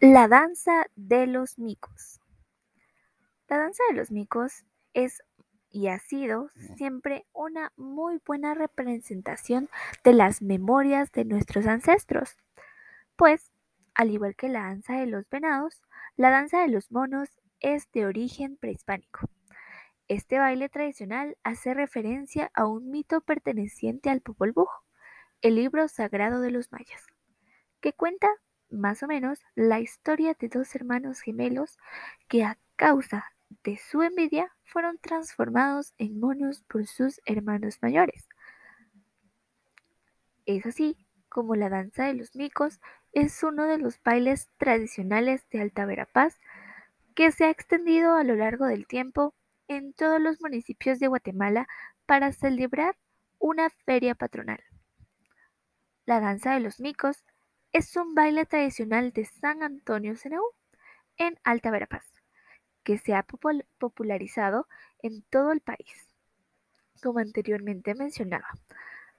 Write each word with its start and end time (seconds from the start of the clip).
La 0.00 0.28
danza 0.28 0.86
de 0.94 1.26
los 1.26 1.58
micos. 1.58 2.20
La 3.48 3.58
danza 3.58 3.82
de 3.90 3.96
los 3.96 4.12
micos 4.12 4.64
es 4.94 5.24
y 5.70 5.88
ha 5.88 5.98
sido 5.98 6.50
siempre 6.76 7.26
una 7.32 7.72
muy 7.76 8.20
buena 8.24 8.54
representación 8.54 9.68
de 10.04 10.12
las 10.12 10.40
memorias 10.40 11.10
de 11.10 11.24
nuestros 11.24 11.66
ancestros, 11.66 12.36
pues, 13.16 13.50
al 13.92 14.10
igual 14.10 14.36
que 14.36 14.48
la 14.48 14.60
danza 14.60 14.94
de 14.94 15.06
los 15.06 15.28
venados, 15.30 15.82
la 16.16 16.30
danza 16.30 16.60
de 16.60 16.68
los 16.68 16.92
monos 16.92 17.36
es 17.58 17.90
de 17.90 18.06
origen 18.06 18.56
prehispánico. 18.56 19.28
Este 20.06 20.38
baile 20.38 20.68
tradicional 20.68 21.36
hace 21.42 21.74
referencia 21.74 22.52
a 22.54 22.66
un 22.66 22.88
mito 22.88 23.20
perteneciente 23.20 24.10
al 24.10 24.20
Popol 24.20 24.52
Vuh, 24.52 24.68
el 25.42 25.56
libro 25.56 25.88
sagrado 25.88 26.40
de 26.40 26.52
los 26.52 26.70
mayas, 26.70 27.04
que 27.80 27.92
cuenta 27.92 28.28
más 28.70 29.02
o 29.02 29.06
menos 29.06 29.40
la 29.54 29.80
historia 29.80 30.34
de 30.38 30.48
dos 30.48 30.74
hermanos 30.74 31.20
gemelos 31.20 31.78
que 32.28 32.44
a 32.44 32.58
causa 32.76 33.32
de 33.64 33.76
su 33.76 34.02
envidia 34.02 34.54
fueron 34.64 34.98
transformados 34.98 35.94
en 35.98 36.20
monos 36.20 36.62
por 36.68 36.86
sus 36.86 37.20
hermanos 37.24 37.78
mayores. 37.80 38.28
Es 40.46 40.66
así 40.66 40.96
como 41.28 41.54
la 41.54 41.68
danza 41.68 42.04
de 42.04 42.14
los 42.14 42.34
micos 42.34 42.80
es 43.12 43.42
uno 43.42 43.64
de 43.66 43.78
los 43.78 44.02
bailes 44.02 44.48
tradicionales 44.58 45.48
de 45.50 45.60
Alta 45.60 45.86
Verapaz 45.86 46.38
que 47.14 47.32
se 47.32 47.44
ha 47.44 47.50
extendido 47.50 48.14
a 48.14 48.24
lo 48.24 48.34
largo 48.36 48.66
del 48.66 48.86
tiempo 48.86 49.34
en 49.66 49.92
todos 49.92 50.20
los 50.20 50.40
municipios 50.40 50.98
de 50.98 51.08
Guatemala 51.08 51.66
para 52.06 52.32
celebrar 52.32 52.96
una 53.38 53.70
feria 53.70 54.14
patronal. 54.14 54.62
La 56.06 56.20
danza 56.20 56.54
de 56.54 56.60
los 56.60 56.80
micos 56.80 57.24
es 57.72 57.96
un 57.96 58.14
baile 58.14 58.46
tradicional 58.46 59.12
de 59.12 59.24
San 59.24 59.62
Antonio 59.62 60.16
Ceneú 60.16 60.42
en 61.16 61.38
Alta 61.44 61.70
Verapaz, 61.70 62.04
que 62.82 62.98
se 62.98 63.14
ha 63.14 63.26
popularizado 63.78 64.66
en 65.02 65.22
todo 65.22 65.52
el 65.52 65.60
país. 65.60 66.08
Como 67.02 67.18
anteriormente 67.18 67.94
mencionaba, 67.94 68.48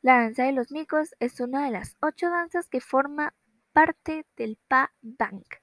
la 0.00 0.20
danza 0.20 0.44
de 0.44 0.52
los 0.52 0.70
micos 0.70 1.14
es 1.20 1.40
una 1.40 1.64
de 1.64 1.70
las 1.70 1.96
ocho 2.00 2.30
danzas 2.30 2.68
que 2.68 2.80
forma 2.80 3.34
parte 3.72 4.26
del 4.36 4.58
Pa 4.68 4.92
Bank, 5.02 5.56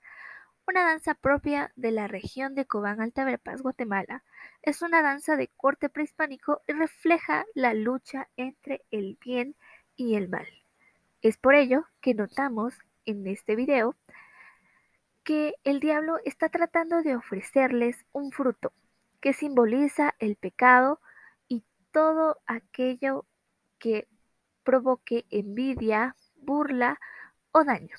una 0.67 0.83
danza 0.83 1.13
propia 1.15 1.71
de 1.75 1.91
la 1.91 2.07
región 2.07 2.55
de 2.55 2.65
Cobán 2.65 3.01
Alta 3.01 3.23
Verapaz, 3.23 3.61
Guatemala. 3.61 4.23
Es 4.61 4.81
una 4.81 5.01
danza 5.01 5.35
de 5.35 5.49
corte 5.55 5.89
prehispánico 5.89 6.61
y 6.67 6.73
refleja 6.73 7.45
la 7.53 7.73
lucha 7.73 8.29
entre 8.35 8.83
el 8.91 9.17
bien 9.21 9.55
y 9.95 10.15
el 10.15 10.29
mal. 10.29 10.47
Es 11.25 11.37
por 11.37 11.55
ello 11.55 11.85
que 12.01 12.13
notamos 12.13 12.77
en 13.03 13.25
este 13.25 13.55
video 13.55 13.95
que 15.23 15.55
el 15.63 15.79
diablo 15.79 16.19
está 16.23 16.49
tratando 16.49 17.01
de 17.01 17.15
ofrecerles 17.15 18.05
un 18.11 18.31
fruto 18.31 18.73
que 19.21 19.33
simboliza 19.33 20.13
el 20.19 20.35
pecado 20.35 21.01
y 21.47 21.63
todo 21.91 22.37
aquello 22.45 23.25
que 23.79 24.07
provoque 24.63 25.25
envidia, 25.31 26.15
burla 26.35 26.99
o 27.51 27.63
daño. 27.63 27.97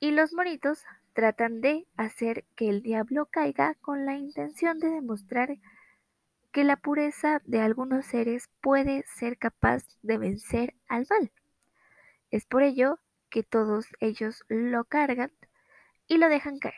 Y 0.00 0.10
los 0.10 0.32
monitos 0.32 0.84
tratan 1.12 1.60
de 1.60 1.86
hacer 1.96 2.46
que 2.56 2.68
el 2.68 2.82
diablo 2.82 3.26
caiga 3.26 3.76
con 3.80 4.06
la 4.06 4.16
intención 4.16 4.80
de 4.80 4.90
demostrar 4.90 5.56
que 6.50 6.64
la 6.64 6.78
pureza 6.78 7.40
de 7.44 7.60
algunos 7.60 8.06
seres 8.06 8.50
puede 8.60 9.04
ser 9.06 9.38
capaz 9.38 9.84
de 10.02 10.18
vencer 10.18 10.74
al 10.88 11.06
mal. 11.08 11.30
Es 12.30 12.44
por 12.46 12.62
ello 12.62 12.98
que 13.30 13.42
todos 13.42 13.86
ellos 14.00 14.44
lo 14.48 14.84
cargan 14.84 15.32
y 16.06 16.18
lo 16.18 16.28
dejan 16.28 16.58
caer, 16.58 16.74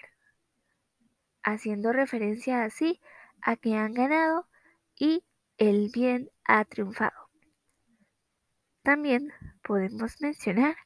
haciendo 1.42 1.92
referencia 1.92 2.64
así 2.64 3.00
a 3.42 3.56
que 3.56 3.74
han 3.74 3.92
ganado 3.92 4.48
y 4.96 5.24
el 5.58 5.90
bien 5.92 6.30
ha 6.44 6.64
triunfado. 6.64 7.28
También 8.82 9.32
podemos 9.62 10.20
mencionar 10.20 10.76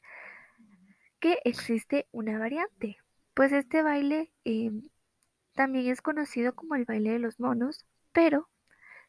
que 1.19 1.39
existe 1.45 2.07
una 2.11 2.37
variante, 2.37 2.97
pues 3.33 3.53
este 3.53 3.81
baile 3.81 4.33
eh, 4.43 4.71
también 5.53 5.87
es 5.87 6.01
conocido 6.01 6.53
como 6.53 6.75
el 6.75 6.85
baile 6.85 7.11
de 7.11 7.19
los 7.19 7.39
monos, 7.39 7.85
pero 8.11 8.49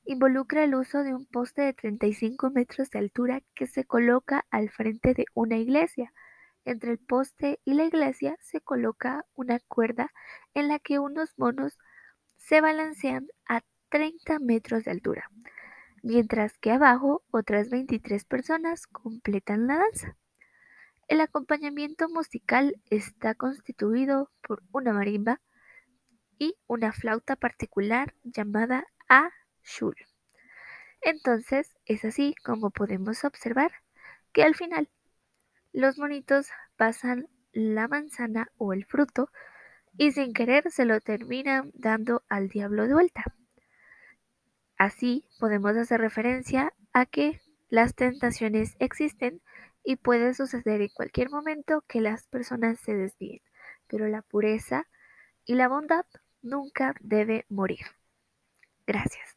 involucra 0.05 0.65
el 0.65 0.75
uso 0.75 1.03
de 1.03 1.15
un 1.15 1.27
poste 1.27 1.63
de 1.63 1.73
35 1.73 2.51
metros 2.51 2.91
de 2.91 2.99
altura 2.99 3.43
que 3.55 3.67
se 3.67 3.85
coloca 3.85 4.45
al 4.51 4.71
frente 4.71 5.15
de 5.15 5.27
una 5.35 5.57
iglesia. 5.57 6.13
Entre 6.65 6.93
el 6.93 6.99
poste 6.99 7.61
y 7.65 7.75
la 7.75 7.85
iglesia 7.85 8.37
se 8.41 8.61
coloca 8.61 9.25
una 9.35 9.61
cuerda 9.61 10.11
en 10.55 10.69
la 10.69 10.79
que 10.79 10.99
unos 10.99 11.39
monos 11.39 11.79
se 12.37 12.61
balancean 12.61 13.27
a 13.47 13.63
30 13.91 14.39
metros 14.41 14.85
de 14.85 14.91
altura, 14.91 15.31
mientras 16.03 16.59
que 16.59 16.71
abajo 16.71 17.23
otras 17.31 17.71
23 17.71 18.25
personas 18.25 18.87
completan 18.87 19.67
la 19.67 19.77
danza. 19.77 20.17
El 21.07 21.21
acompañamiento 21.21 22.09
musical 22.09 22.75
está 22.89 23.35
constituido 23.35 24.31
por 24.47 24.63
una 24.73 24.95
marimba 24.95 25.41
y 26.39 26.57
una 26.67 26.93
flauta 26.93 27.37
particular 27.37 28.15
llamada 28.25 28.87
A 29.09 29.31
Entonces 31.01 31.75
es 31.85 32.05
así 32.05 32.35
como 32.45 32.71
podemos 32.71 33.25
observar 33.25 33.73
que 34.33 34.43
al 34.43 34.55
final 34.55 34.89
los 35.73 35.99
monitos 35.99 36.49
pasan 36.77 37.29
la 37.53 37.89
manzana 37.89 38.51
o 38.57 38.73
el 38.73 38.85
fruto 38.85 39.31
y 39.97 40.13
sin 40.13 40.33
querer 40.33 40.71
se 40.71 40.85
lo 40.85 41.01
terminan 41.01 41.71
dando 41.75 42.23
al 42.29 42.49
diablo 42.49 42.87
de 42.87 42.95
vuelta. 42.95 43.25
Así 44.77 45.29
podemos 45.39 45.77
hacer 45.77 46.01
referencia 46.01 46.73
a 46.93 47.07
que 47.07 47.41
las 47.69 47.95
tentaciones 47.95 48.77
existen 48.79 49.41
y 49.85 49.97
puede 49.97 50.35
suceder 50.35 50.81
en 50.81 50.89
cualquier 50.89 51.31
momento 51.31 51.85
que 51.87 52.01
las 52.01 52.27
personas 52.27 52.79
se 52.81 52.95
desvíen, 52.95 53.41
pero 53.87 54.09
la 54.09 54.23
pureza 54.23 54.89
y 55.45 55.55
la 55.55 55.69
bondad 55.69 56.07
nunca 56.43 56.95
debe 57.01 57.45
morir. 57.49 57.87
Gracias. 58.87 59.37